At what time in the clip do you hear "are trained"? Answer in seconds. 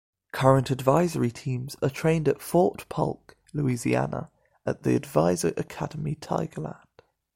1.83-2.27